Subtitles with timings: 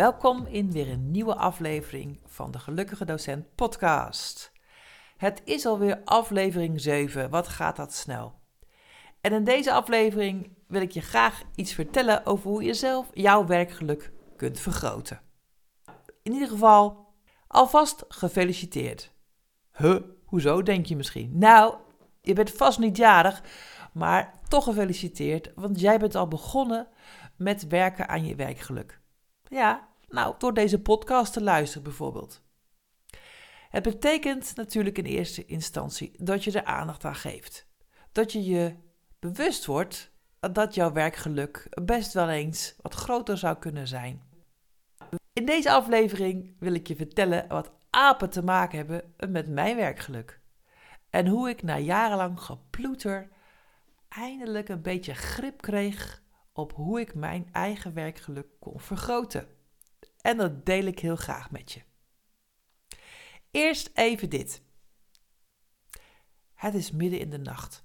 [0.00, 4.52] Welkom in weer een nieuwe aflevering van de Gelukkige Docent podcast.
[5.16, 7.30] Het is alweer aflevering 7.
[7.30, 8.40] Wat gaat dat snel?
[9.20, 13.46] En in deze aflevering wil ik je graag iets vertellen over hoe je zelf jouw
[13.46, 15.20] werkgeluk kunt vergroten.
[16.22, 17.06] In ieder geval,
[17.46, 19.12] alvast gefeliciteerd.
[19.72, 21.38] Huh, hoezo denk je misschien?
[21.38, 21.74] Nou,
[22.20, 23.42] je bent vast niet jarig,
[23.92, 26.88] maar toch gefeliciteerd, want jij bent al begonnen
[27.36, 29.00] met werken aan je werkgeluk.
[29.48, 32.42] Ja, nou, door deze podcast te luisteren bijvoorbeeld.
[33.70, 37.68] Het betekent natuurlijk in eerste instantie dat je er aandacht aan geeft.
[38.12, 38.74] Dat je je
[39.18, 40.12] bewust wordt
[40.52, 44.22] dat jouw werkgeluk best wel eens wat groter zou kunnen zijn.
[45.32, 50.40] In deze aflevering wil ik je vertellen wat apen te maken hebben met mijn werkgeluk.
[51.10, 53.28] En hoe ik na jarenlang geploeter
[54.08, 59.59] eindelijk een beetje grip kreeg op hoe ik mijn eigen werkgeluk kon vergroten.
[60.22, 61.82] En dat deel ik heel graag met je.
[63.50, 64.62] Eerst even dit.
[66.54, 67.84] Het is midden in de nacht.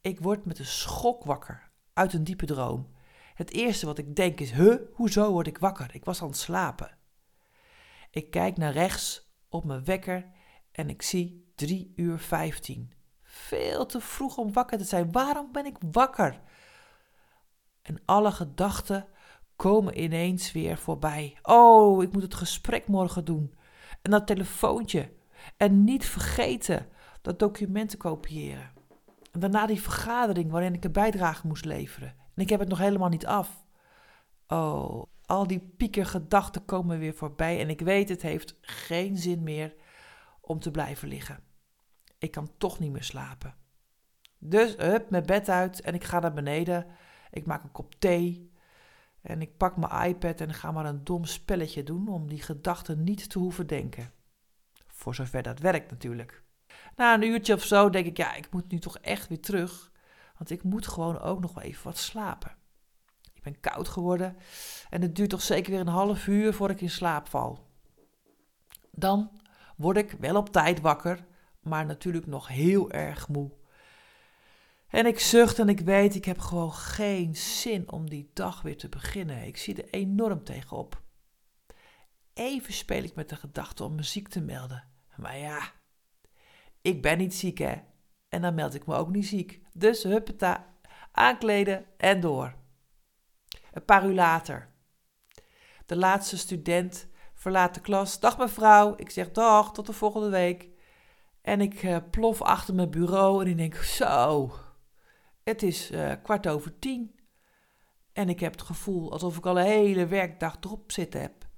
[0.00, 2.94] Ik word met een schok wakker uit een diepe droom.
[3.34, 5.94] Het eerste wat ik denk is: huh, hoezo word ik wakker?
[5.94, 6.98] Ik was aan het slapen.
[8.10, 10.30] Ik kijk naar rechts op mijn wekker
[10.72, 12.92] en ik zie 3 uur 15.
[13.22, 15.12] Veel te vroeg om wakker te zijn.
[15.12, 16.40] Waarom ben ik wakker?
[17.82, 19.08] En alle gedachten
[19.60, 21.36] komen ineens weer voorbij.
[21.42, 23.54] Oh, ik moet het gesprek morgen doen.
[24.02, 25.12] En dat telefoontje.
[25.56, 26.86] En niet vergeten
[27.22, 28.70] dat documenten kopiëren.
[29.32, 32.08] En daarna die vergadering waarin ik een bijdrage moest leveren.
[32.08, 33.64] En ik heb het nog helemaal niet af.
[34.46, 37.60] Oh, al die piekergedachten komen weer voorbij.
[37.60, 39.74] En ik weet, het heeft geen zin meer
[40.40, 41.40] om te blijven liggen.
[42.18, 43.54] Ik kan toch niet meer slapen.
[44.38, 46.86] Dus, hup, mijn bed uit en ik ga naar beneden.
[47.30, 48.50] Ik maak een kop thee.
[49.22, 53.04] En ik pak mijn iPad en ga maar een dom spelletje doen om die gedachten
[53.04, 54.12] niet te hoeven denken.
[54.86, 56.42] Voor zover dat werkt natuurlijk.
[56.96, 59.90] Na een uurtje of zo denk ik, ja, ik moet nu toch echt weer terug.
[60.38, 62.56] Want ik moet gewoon ook nog wel even wat slapen.
[63.34, 64.36] Ik ben koud geworden
[64.90, 67.68] en het duurt toch zeker weer een half uur voordat ik in slaap val.
[68.90, 69.40] Dan
[69.76, 71.26] word ik wel op tijd wakker,
[71.60, 73.50] maar natuurlijk nog heel erg moe.
[74.90, 78.76] En ik zucht en ik weet, ik heb gewoon geen zin om die dag weer
[78.76, 79.46] te beginnen.
[79.46, 81.02] Ik zie er enorm tegenop.
[82.34, 84.84] Even speel ik met de gedachte om me ziek te melden.
[85.16, 85.72] Maar ja,
[86.82, 87.74] ik ben niet ziek hè.
[88.28, 89.62] En dan meld ik me ook niet ziek.
[89.72, 90.74] Dus huppeta,
[91.12, 92.54] aankleden en door.
[93.72, 94.68] Een paar uur later.
[95.86, 98.20] De laatste student verlaat de klas.
[98.20, 98.94] Dag mevrouw.
[98.96, 100.68] Ik zeg dag, tot de volgende week.
[101.42, 104.52] En ik uh, plof achter mijn bureau en ik denk, zo,
[105.50, 107.14] het is uh, kwart over tien.
[108.12, 111.48] En ik heb het gevoel alsof ik al een hele werkdag erop zitten heb.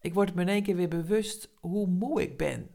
[0.00, 2.70] Ik word me in één keer weer bewust hoe moe ik ben.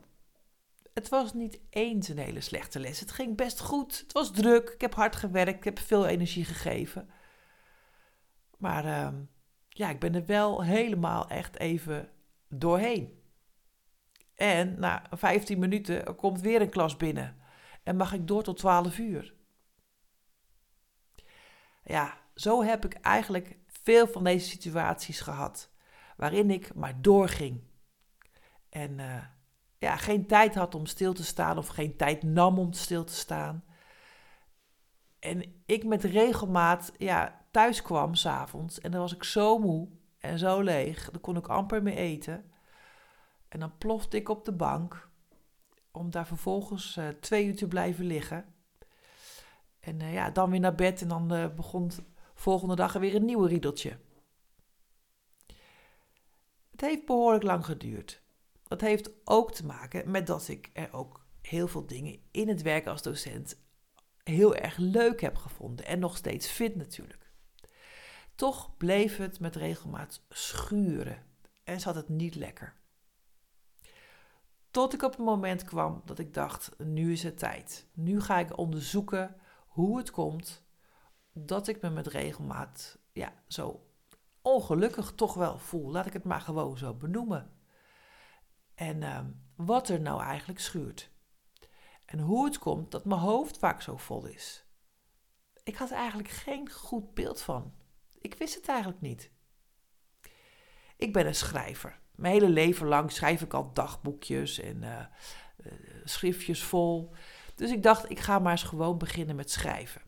[0.94, 3.00] Het was niet eens een hele slechte les.
[3.00, 4.00] Het ging best goed.
[4.00, 4.70] Het was druk.
[4.70, 5.58] Ik heb hard gewerkt.
[5.58, 7.10] Ik heb veel energie gegeven.
[8.58, 9.10] Maar uh,
[9.70, 12.10] ja, ik ben er wel helemaal echt even
[12.50, 13.20] doorheen.
[14.36, 17.38] En na 15 minuten komt weer een klas binnen.
[17.84, 19.40] En mag ik door tot 12 uur
[21.84, 25.70] ja, zo heb ik eigenlijk veel van deze situaties gehad.
[26.18, 27.62] Waarin ik maar doorging.
[28.70, 29.24] En uh,
[29.78, 33.14] ja, geen tijd had om stil te staan of geen tijd nam om stil te
[33.14, 33.64] staan.
[35.20, 39.88] En ik met regelmaat ja, thuis kwam s'avonds en dan was ik zo moe
[40.20, 41.12] en zo leeg.
[41.12, 42.52] Dan kon ik amper meer eten.
[43.48, 45.10] En dan plofte ik op de bank
[45.92, 48.51] om daar vervolgens uh, twee uur te blijven liggen.
[49.82, 51.92] En uh, ja, dan weer naar bed en dan uh, begon
[52.34, 53.98] volgende dag weer een nieuwe riedeltje.
[56.72, 58.22] Het heeft behoorlijk lang geduurd.
[58.68, 62.62] Dat heeft ook te maken met dat ik er ook heel veel dingen in het
[62.62, 63.62] werk als docent
[64.24, 67.32] heel erg leuk heb gevonden en nog steeds vind natuurlijk.
[68.36, 71.26] Toch bleef het met regelmaat schuren
[71.64, 72.74] en zat het niet lekker.
[74.72, 77.88] Tot ik op een moment kwam dat ik dacht: nu is het tijd.
[77.94, 79.36] Nu ga ik onderzoeken
[79.72, 80.64] hoe het komt
[81.34, 83.86] dat ik me met regelmaat ja, zo
[84.42, 85.92] ongelukkig toch wel voel.
[85.92, 87.52] Laat ik het maar gewoon zo benoemen.
[88.76, 91.12] En ehm, wat er nou eigenlijk schuurt.
[92.06, 94.66] En hoe het komt dat mijn hoofd vaak zo vol is.
[95.64, 97.74] Ik had eigenlijk geen goed beeld van.
[98.20, 99.32] Ik wist het eigenlijk niet.
[100.98, 102.00] Ik ben een schrijver.
[102.16, 105.06] Mijn hele leven lang schrijf ik al dagboekjes en uh,
[106.04, 107.14] schriftjes vol.
[107.62, 110.02] Dus ik dacht, ik ga maar eens gewoon beginnen met schrijven.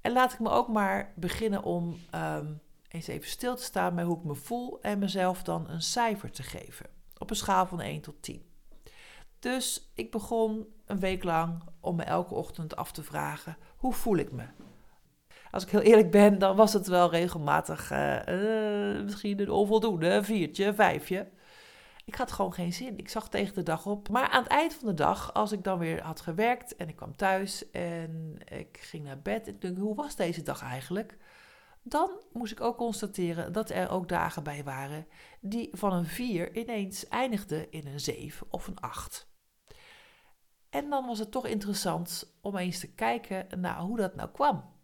[0.00, 2.52] En laat ik me ook maar beginnen om ehm,
[2.88, 6.30] eens even stil te staan bij hoe ik me voel en mezelf dan een cijfer
[6.30, 6.86] te geven.
[7.18, 8.42] Op een schaal van 1 tot 10.
[9.38, 14.16] Dus ik begon een week lang om me elke ochtend af te vragen: hoe voel
[14.16, 14.44] ik me?
[15.50, 20.08] Als ik heel eerlijk ben, dan was het wel regelmatig uh, uh, misschien een onvoldoende,
[20.08, 21.28] een viertje, vijfje.
[22.06, 22.98] Ik had gewoon geen zin.
[22.98, 24.08] Ik zag tegen de dag op.
[24.08, 26.96] Maar aan het eind van de dag, als ik dan weer had gewerkt en ik
[26.96, 31.16] kwam thuis en ik ging naar bed en ik dacht, hoe was deze dag eigenlijk?
[31.82, 35.06] Dan moest ik ook constateren dat er ook dagen bij waren
[35.40, 39.28] die van een 4 ineens eindigden in een 7 of een 8.
[40.70, 44.74] En dan was het toch interessant om eens te kijken naar hoe dat nou kwam.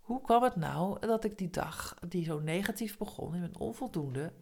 [0.00, 4.32] Hoe kwam het nou dat ik die dag, die zo negatief begon in een onvoldoende,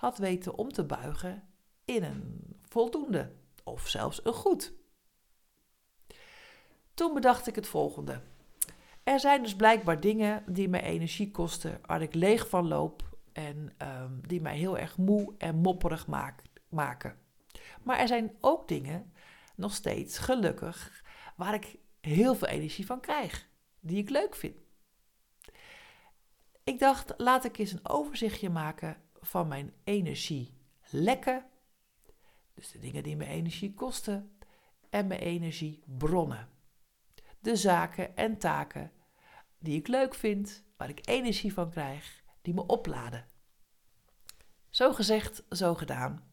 [0.00, 1.48] had weten om te buigen
[1.84, 3.32] in een voldoende
[3.64, 4.72] of zelfs een goed?
[6.94, 8.20] Toen bedacht ik het volgende.
[9.02, 13.74] Er zijn dus blijkbaar dingen die mij energie kosten, waar ik leeg van loop en
[13.78, 16.06] um, die mij heel erg moe en mopperig
[16.68, 17.18] maken.
[17.82, 19.12] Maar er zijn ook dingen,
[19.54, 21.04] nog steeds gelukkig,
[21.36, 23.48] waar ik heel veel energie van krijg,
[23.80, 24.56] die ik leuk vind.
[26.64, 31.44] Ik dacht, laat ik eens een overzichtje maken van mijn energielekken,
[32.54, 34.38] dus de dingen die me energie kosten,
[34.90, 36.48] en mijn energiebronnen.
[37.38, 38.92] De zaken en taken
[39.58, 43.26] die ik leuk vind, waar ik energie van krijg, die me opladen.
[44.70, 46.28] Zo gezegd, zo gedaan.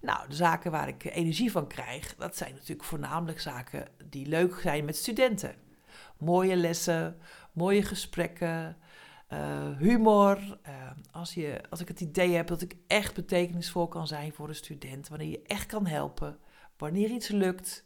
[0.00, 4.58] Nou, de zaken waar ik energie van krijg, dat zijn natuurlijk voornamelijk zaken die leuk
[4.60, 5.54] zijn met studenten.
[6.18, 7.20] Mooie lessen,
[7.52, 8.76] mooie gesprekken,
[9.28, 10.58] uh, humor.
[10.68, 14.48] Uh, als, je, als ik het idee heb dat ik echt betekenisvol kan zijn voor
[14.48, 16.38] een student, wanneer je echt kan helpen,
[16.76, 17.84] wanneer iets lukt.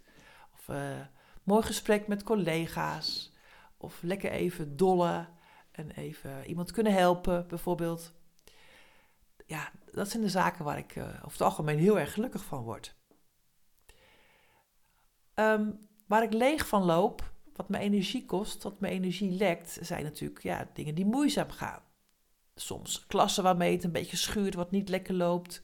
[0.52, 1.00] Of uh,
[1.42, 3.32] mooi gesprek met collega's.
[3.76, 5.28] Of lekker even dollen
[5.70, 8.12] en even iemand kunnen helpen, bijvoorbeeld.
[9.46, 12.94] Ja, dat zijn de zaken waar ik over het algemeen heel erg gelukkig van word.
[15.34, 17.29] Um, waar ik leeg van loop,
[17.60, 21.82] wat me energie kost, wat me energie lekt, zijn natuurlijk ja, dingen die moeizaam gaan.
[22.54, 25.62] Soms klassen waarmee het een beetje schuurt, wat niet lekker loopt.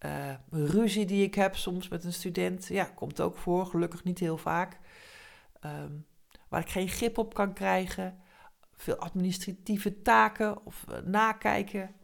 [0.00, 4.18] Uh, ruzie die ik heb soms met een student, ja, komt ook voor, gelukkig niet
[4.18, 4.78] heel vaak.
[5.64, 6.06] Um,
[6.48, 8.18] waar ik geen grip op kan krijgen.
[8.72, 11.94] Veel administratieve taken of uh, nakijken.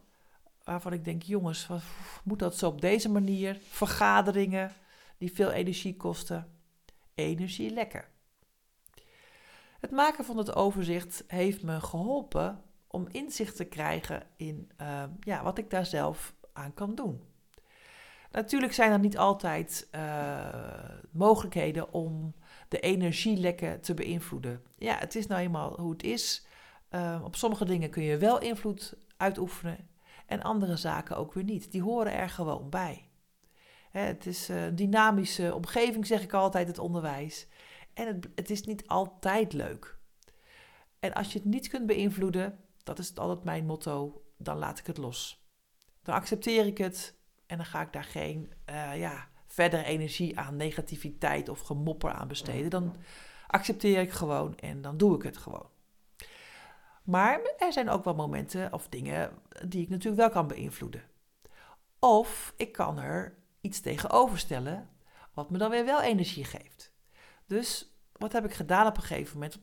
[0.63, 1.81] Waarvan ik denk, jongens, wat,
[2.23, 3.59] moet dat zo op deze manier?
[3.69, 4.71] Vergaderingen
[5.17, 6.47] die veel energie kosten.
[7.15, 8.09] Energie lekker.
[9.79, 15.43] Het maken van het overzicht heeft me geholpen om inzicht te krijgen in uh, ja,
[15.43, 17.23] wat ik daar zelf aan kan doen.
[18.31, 20.45] Natuurlijk zijn er niet altijd uh,
[21.11, 22.33] mogelijkheden om
[22.67, 24.63] de energielekken te beïnvloeden.
[24.77, 26.45] Ja, het is nou eenmaal hoe het is.
[26.91, 29.87] Uh, op sommige dingen kun je wel invloed uitoefenen
[30.25, 31.71] en andere zaken ook weer niet.
[31.71, 33.09] Die horen er gewoon bij.
[33.91, 37.47] Hè, het is een dynamische omgeving, zeg ik altijd, het onderwijs.
[37.99, 39.97] En het, het is niet altijd leuk.
[40.99, 44.87] En als je het niet kunt beïnvloeden, dat is altijd mijn motto, dan laat ik
[44.87, 45.43] het los.
[46.03, 47.15] Dan accepteer ik het
[47.45, 52.27] en dan ga ik daar geen uh, ja, verdere energie aan negativiteit of gemopper aan
[52.27, 52.69] besteden.
[52.69, 52.95] Dan
[53.47, 55.69] accepteer ik gewoon en dan doe ik het gewoon.
[57.03, 59.31] Maar er zijn ook wel momenten of dingen
[59.67, 61.03] die ik natuurlijk wel kan beïnvloeden.
[61.99, 64.89] Of ik kan er iets tegenover stellen
[65.33, 66.88] wat me dan weer wel energie geeft.
[67.49, 69.59] Dus wat heb ik gedaan op een gegeven moment?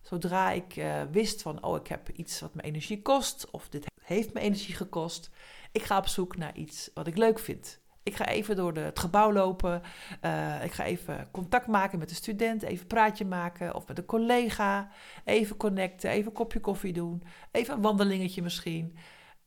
[0.00, 3.86] Zodra ik uh, wist van, oh, ik heb iets wat me energie kost, of dit
[4.02, 5.30] heeft me energie gekost,
[5.72, 7.80] ik ga op zoek naar iets wat ik leuk vind.
[8.02, 9.82] Ik ga even door de, het gebouw lopen.
[10.24, 12.62] Uh, ik ga even contact maken met de student.
[12.62, 13.74] Even praatje maken.
[13.74, 14.90] Of met een collega.
[15.24, 16.10] Even connecten.
[16.10, 17.22] Even een kopje koffie doen.
[17.50, 18.96] Even een wandelingetje misschien.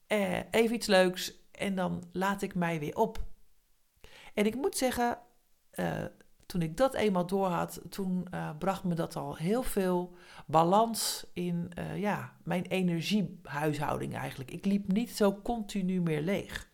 [0.07, 1.33] Uh, even iets leuks.
[1.51, 3.23] En dan laat ik mij weer op.
[4.33, 5.19] En ik moet zeggen,
[6.45, 10.15] toen ik dat eenmaal doorhad, toen uh, bracht me dat al heel veel
[10.47, 14.51] balans in uh, ja, mijn energiehuishouding eigenlijk.
[14.51, 16.69] Ik liep niet zo continu meer leeg.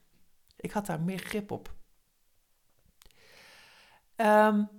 [0.55, 1.73] Ik had daar meer grip op.
[4.15, 4.69] Um,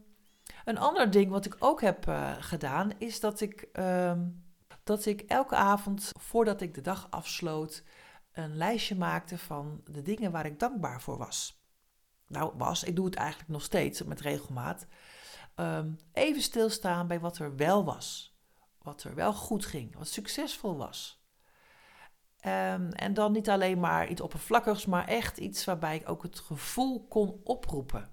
[0.64, 4.44] een ander ding wat ik ook heb uh, gedaan, is dat ik, um,
[4.84, 7.84] dat ik elke avond, voordat ik de dag afsloot,
[8.32, 11.61] een lijstje maakte van de dingen waar ik dankbaar voor was.
[12.32, 14.86] Nou was, ik doe het eigenlijk nog steeds met regelmaat,
[15.56, 18.36] um, even stilstaan bij wat er wel was.
[18.82, 21.24] Wat er wel goed ging, wat succesvol was.
[22.46, 26.38] Um, en dan niet alleen maar iets oppervlakkigs, maar echt iets waarbij ik ook het
[26.38, 28.10] gevoel kon oproepen.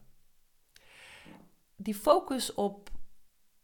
[1.75, 2.89] Die focus op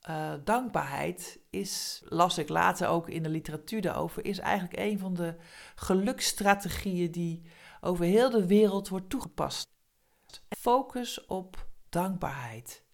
[0.10, 5.14] uh, dankbaarheid is, las ik later ook in de literatuur daarover, is eigenlijk een van
[5.14, 5.36] de
[5.76, 7.46] geluksstrategieën die
[7.82, 9.64] over heel de wereld wordt toegepast.
[10.58, 12.86] Focus op dankbaarheid.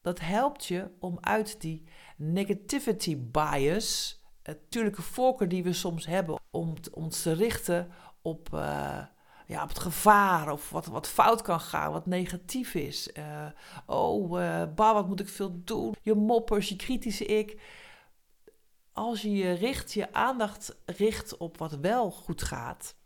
[0.00, 6.74] Dat helpt je om uit die negativity bias, natuurlijke voorkeur die we soms hebben, om
[6.92, 7.90] ons te richten
[8.22, 9.04] op, uh,
[9.46, 13.10] ja, op het gevaar of wat, wat fout kan gaan, wat negatief is.
[13.18, 13.46] Uh,
[13.86, 15.94] oh, uh, wat moet ik veel doen?
[16.02, 17.60] Je moppers, je kritische ik.
[18.92, 22.96] Als je je richt, je aandacht richt op wat wel goed gaat,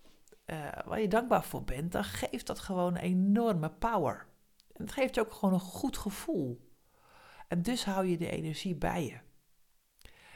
[0.46, 4.26] uh, waar je dankbaar voor bent, dan geeft dat gewoon enorme power.
[4.72, 6.70] En het geeft je ook gewoon een goed gevoel.
[7.49, 9.18] En dus hou je de energie bij je.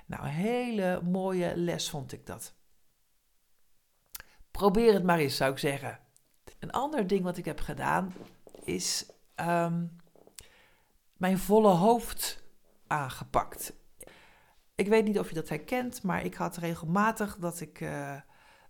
[0.06, 2.54] Nou, een hele mooie les vond ik dat.
[4.50, 5.98] Probeer het maar eens, zou ik zeggen.
[6.58, 8.12] Een ander ding wat ik heb gedaan
[8.64, 9.06] is
[9.40, 9.96] um,
[11.16, 12.42] mijn volle hoofd
[12.86, 13.72] aangepakt.
[14.75, 18.20] Ik weet niet of je dat herkent, maar ik had regelmatig dat ik uh,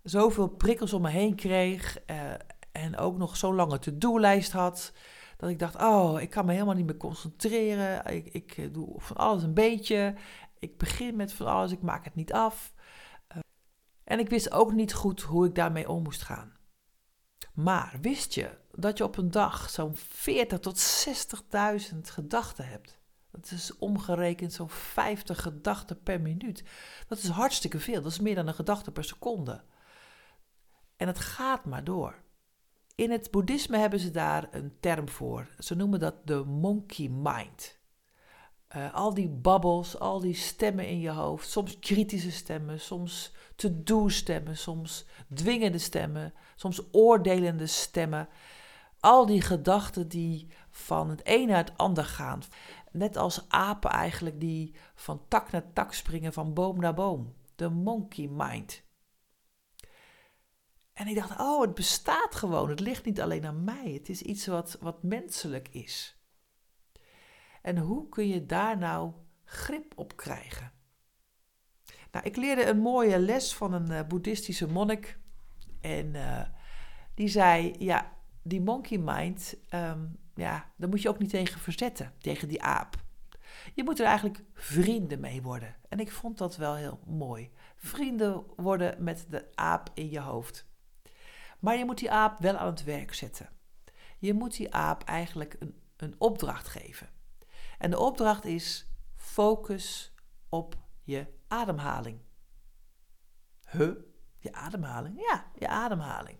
[0.09, 2.31] zoveel prikkels om me heen kreeg uh,
[2.71, 4.93] en ook nog zo'n lange to-do-lijst had.
[5.37, 8.05] Dat ik dacht, oh, ik kan me helemaal niet meer concentreren.
[8.05, 10.15] Ik, ik eh, doe van alles een beetje.
[10.59, 12.73] Ik begin met van alles, ik maak het niet af.
[13.31, 13.37] Uh,
[14.03, 16.55] en ik wist ook niet goed hoe ik daarmee om moest gaan.
[17.53, 21.07] Maar wist je dat je op een dag zo'n 40 tot
[21.91, 22.99] 60.000 gedachten hebt?
[23.31, 26.63] Dat is omgerekend zo'n 50 gedachten per minuut.
[27.07, 28.01] Dat is hartstikke veel.
[28.01, 29.63] Dat is meer dan een gedachte per seconde.
[30.97, 32.15] En het gaat maar door.
[32.95, 35.47] In het boeddhisme hebben ze daar een term voor.
[35.59, 37.77] Ze noemen dat de monkey mind.
[38.75, 44.07] Uh, al die babbels, al die stemmen in je hoofd, soms kritische stemmen, soms to-do
[44.07, 48.27] stemmen, soms dwingende stemmen, soms oordelende stemmen.
[48.99, 52.41] Al die gedachten die van het een naar het ander gaan.
[52.91, 57.33] Net als apen eigenlijk die van tak naar tak springen, van boom naar boom.
[57.55, 58.85] De monkey mind.
[60.97, 62.69] En ik dacht, oh, het bestaat gewoon.
[62.69, 63.91] Het ligt niet alleen aan mij.
[63.93, 66.21] Het is iets wat, wat menselijk is.
[67.61, 69.13] En hoe kun je daar nou
[69.43, 70.71] grip op krijgen?
[72.11, 75.19] Nou, ik leerde een mooie les van een uh, boeddhistische monnik.
[75.81, 76.41] En uh,
[77.13, 78.11] die zei, ja,
[78.41, 82.95] die monkey mind, um, ja, daar moet je ook niet tegen verzetten, tegen die aap.
[83.73, 85.75] Je moet er eigenlijk vrienden mee worden.
[85.89, 87.51] En ik vond dat wel heel mooi.
[87.75, 90.66] Vrienden worden met de aap in je hoofd.
[91.59, 93.49] Maar je moet die aap wel aan het werk zetten.
[94.17, 97.09] Je moet die aap eigenlijk een, een opdracht geven.
[97.77, 100.13] En de opdracht is: focus
[100.49, 102.19] op je ademhaling.
[103.71, 103.91] Huh?
[104.37, 105.19] Je ademhaling?
[105.29, 106.37] Ja, je ademhaling.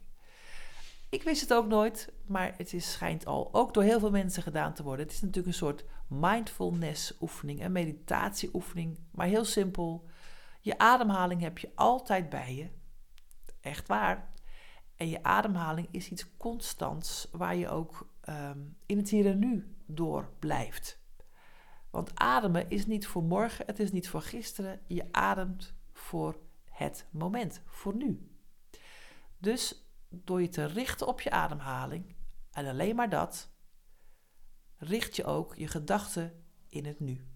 [1.10, 4.44] Ik wist het ook nooit, maar het is, schijnt al ook door heel veel mensen
[4.44, 5.06] gedaan te worden.
[5.06, 10.06] Het is natuurlijk een soort mindfulness oefening, een meditatieoefening, maar heel simpel.
[10.62, 12.70] Je ademhaling heb je altijd bij je.
[13.62, 14.34] Echt waar.
[14.98, 19.76] En je ademhaling is iets constants waar je ook um, in het hier en nu
[19.86, 21.00] door blijft.
[21.90, 24.80] Want ademen is niet voor morgen, het is niet voor gisteren.
[24.88, 26.40] Je ademt voor
[26.70, 28.32] het moment, voor nu.
[29.38, 32.16] Dus door je te richten op je ademhaling,
[32.52, 33.50] en alleen maar dat,
[34.78, 37.28] richt je ook je gedachten in het nu.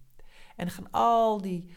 [0.56, 1.74] En gaan al die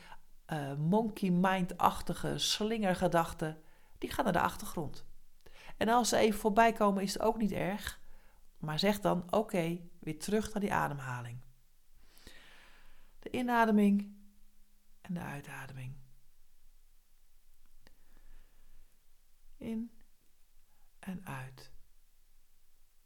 [0.47, 3.61] uh, monkey mind-achtige slingergedachten,
[3.97, 5.05] die gaan naar de achtergrond.
[5.77, 7.99] En als ze even voorbij komen, is het ook niet erg.
[8.57, 11.39] Maar zeg dan: oké, weer terug naar die ademhaling.
[13.19, 14.15] De inademing
[15.01, 15.95] en de uitademing.
[19.57, 19.91] In
[20.99, 21.71] en uit.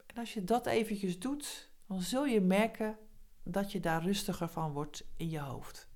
[0.06, 2.98] En als je dat eventjes doet, dan zul je merken
[3.44, 5.90] dat je daar rustiger van wordt in je hoofd.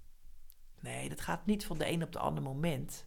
[0.80, 3.06] Nee, dat gaat niet van de een op de andere moment.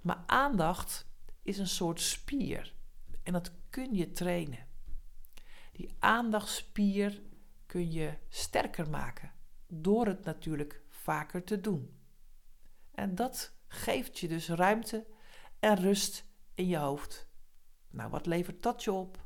[0.00, 1.09] Maar aandacht
[1.42, 2.74] is een soort spier.
[3.22, 4.66] En dat kun je trainen.
[5.72, 7.22] Die aandachtspier
[7.66, 9.32] kun je sterker maken.
[9.66, 11.98] Door het natuurlijk vaker te doen.
[12.90, 15.06] En dat geeft je dus ruimte
[15.58, 17.28] en rust in je hoofd.
[17.90, 19.24] Nou, wat levert dat je op?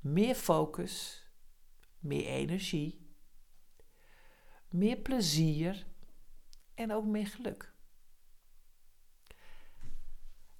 [0.00, 1.24] Meer focus,
[1.98, 3.06] meer energie,
[4.68, 5.86] meer plezier
[6.74, 7.74] en ook meer geluk.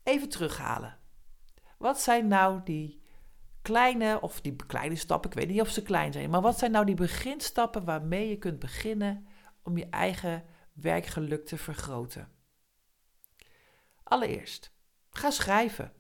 [0.07, 0.99] Even terughalen.
[1.79, 3.03] Wat zijn nou die
[3.63, 6.71] kleine, of die kleine stappen, ik weet niet of ze klein zijn, maar wat zijn
[6.71, 9.27] nou die beginstappen waarmee je kunt beginnen
[9.63, 12.33] om je eigen werkgeluk te vergroten?
[14.03, 14.73] Allereerst,
[15.11, 15.93] ga schrijven.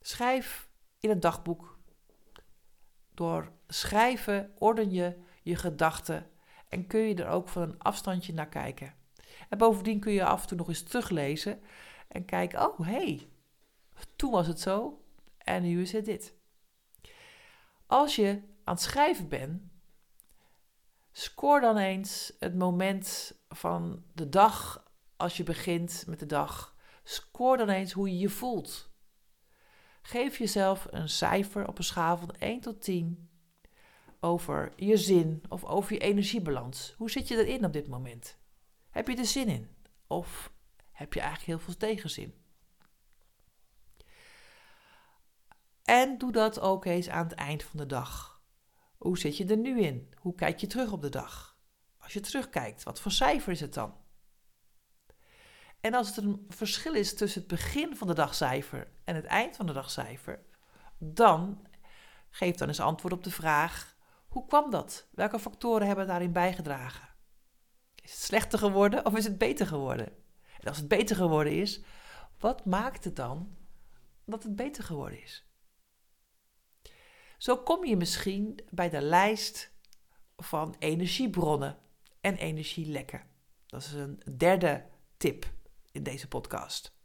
[0.00, 0.68] Schrijf
[1.00, 1.78] in een dagboek.
[3.14, 6.30] Door schrijven orden je je gedachten
[6.68, 8.94] en kun je er ook van een afstandje naar kijken.
[9.48, 11.60] En bovendien kun je af en toe nog eens teruglezen
[12.08, 13.28] en kijken, oh hey,
[14.16, 15.02] toen was het zo
[15.38, 16.34] en nu is het dit.
[17.86, 19.62] Als je aan het schrijven bent,
[21.12, 24.86] scoor dan eens het moment van de dag
[25.16, 26.76] als je begint met de dag.
[27.04, 28.90] Scoor dan eens hoe je je voelt.
[30.02, 33.28] Geef jezelf een cijfer op een schaal van 1 tot 10
[34.20, 36.94] over je zin of over je energiebalans.
[36.96, 38.38] Hoe zit je erin op dit moment?
[38.90, 39.68] Heb je er zin in?
[40.06, 40.52] Of
[40.98, 42.34] heb je eigenlijk heel veel tegenzin?
[45.84, 48.42] En doe dat ook eens aan het eind van de dag.
[48.96, 50.14] Hoe zit je er nu in?
[50.16, 51.58] Hoe kijk je terug op de dag?
[51.98, 53.96] Als je terugkijkt, wat voor cijfer is het dan?
[55.80, 59.56] En als het een verschil is tussen het begin van de dagcijfer en het eind
[59.56, 60.44] van de dagcijfer,
[60.98, 61.66] dan
[62.30, 63.96] geef dan eens antwoord op de vraag:
[64.28, 65.08] hoe kwam dat?
[65.10, 67.08] Welke factoren hebben daarin bijgedragen?
[67.94, 70.26] Is het slechter geworden of is het beter geworden?
[70.60, 71.82] En als het beter geworden is,
[72.38, 73.56] wat maakt het dan
[74.24, 75.46] dat het beter geworden is?
[77.38, 79.72] Zo kom je misschien bij de lijst
[80.36, 81.78] van energiebronnen
[82.20, 83.22] en energielekken.
[83.66, 84.84] Dat is een derde
[85.16, 85.52] tip
[85.92, 86.96] in deze podcast.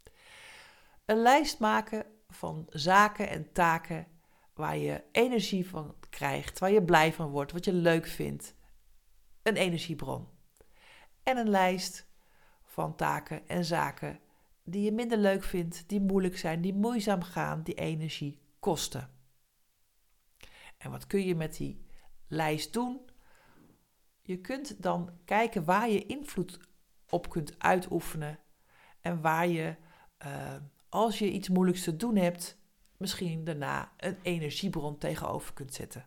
[1.06, 4.08] Een lijst maken van zaken en taken
[4.54, 8.56] waar je energie van krijgt, waar je blij van wordt, wat je leuk vindt.
[9.42, 10.28] Een energiebron.
[11.24, 12.08] En een lijst
[12.74, 14.20] van taken en zaken
[14.64, 19.10] die je minder leuk vindt, die moeilijk zijn, die moeizaam gaan, die energie kosten.
[20.78, 21.86] En wat kun je met die
[22.28, 23.10] lijst doen?
[24.22, 26.60] Je kunt dan kijken waar je invloed
[27.10, 28.40] op kunt uitoefenen
[29.02, 29.76] en waar je,
[30.26, 30.54] uh,
[30.90, 32.58] als je iets moeilijks te doen hebt,
[32.98, 36.06] misschien daarna een energiebron tegenover kunt zetten.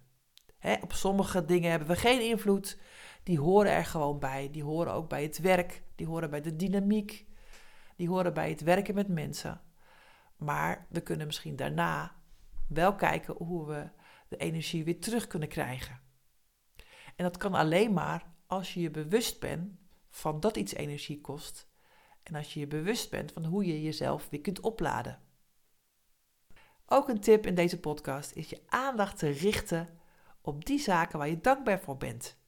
[0.58, 2.78] Hè, op sommige dingen hebben we geen invloed.
[3.26, 4.50] Die horen er gewoon bij.
[4.50, 5.82] Die horen ook bij het werk.
[5.94, 7.26] Die horen bij de dynamiek.
[7.96, 9.60] Die horen bij het werken met mensen.
[10.36, 12.14] Maar we kunnen misschien daarna
[12.68, 13.88] wel kijken hoe we
[14.28, 16.00] de energie weer terug kunnen krijgen.
[17.16, 19.78] En dat kan alleen maar als je je bewust bent
[20.10, 21.68] van dat iets energie kost.
[22.22, 25.20] En als je je bewust bent van hoe je jezelf weer kunt opladen.
[26.86, 29.98] Ook een tip in deze podcast is je aandacht te richten
[30.40, 32.44] op die zaken waar je dankbaar voor bent.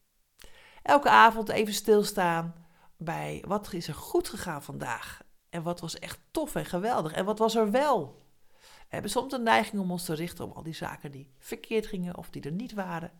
[0.88, 2.54] Elke avond even stilstaan
[2.96, 7.24] bij wat is er goed gegaan vandaag en wat was echt tof en geweldig en
[7.24, 8.26] wat was er wel.
[8.58, 11.86] We hebben soms een neiging om ons te richten op al die zaken die verkeerd
[11.86, 13.10] gingen of die er niet waren.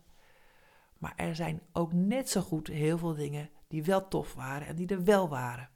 [0.97, 4.75] Maar er zijn ook net zo goed heel veel dingen die wel tof waren en
[4.75, 5.69] die er wel waren.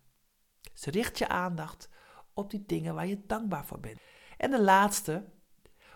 [0.73, 1.89] Dus richt je aandacht
[2.33, 3.99] op die dingen waar je dankbaar voor bent.
[4.37, 5.25] En de laatste,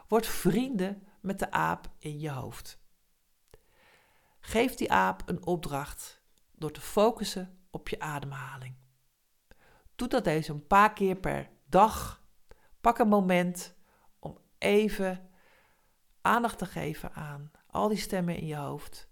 [0.07, 2.79] word vrienden met de aap in je hoofd.
[4.47, 8.75] Geef die aap een opdracht door te focussen op je ademhaling.
[9.95, 12.23] Doe dat deze een paar keer per dag.
[12.81, 13.75] Pak een moment
[14.19, 15.29] om even
[16.21, 19.09] aandacht te geven aan al die stemmen in je hoofd.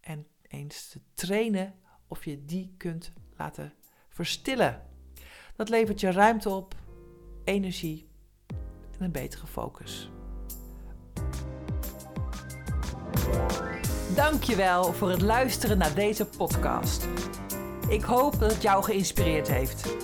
[0.00, 1.74] En eens te trainen
[2.06, 3.74] of je die kunt laten
[4.08, 4.86] verstillen.
[5.56, 6.74] Dat levert je ruimte op,
[7.44, 8.10] energie
[8.90, 10.10] en een betere focus.
[14.18, 17.08] Dankjewel voor het luisteren naar deze podcast.
[17.88, 19.94] Ik hoop dat het jou geïnspireerd heeft.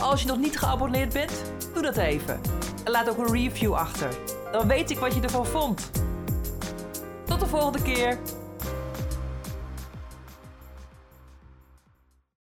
[0.00, 1.32] Als je nog niet geabonneerd bent,
[1.72, 2.40] doe dat even.
[2.84, 4.08] En laat ook een review achter.
[4.52, 5.90] Dan weet ik wat je ervan vond.
[7.24, 8.18] Tot de volgende keer.